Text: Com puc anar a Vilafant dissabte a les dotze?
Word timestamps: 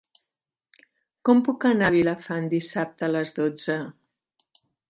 Com 1.29 1.43
puc 1.49 1.67
anar 1.71 1.91
a 1.91 1.95
Vilafant 1.97 2.49
dissabte 2.57 3.09
a 3.09 3.13
les 3.15 3.37
dotze? 3.39 3.81